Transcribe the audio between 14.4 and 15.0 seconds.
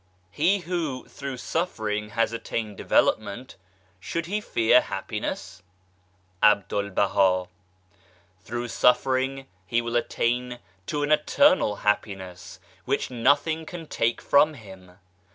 him.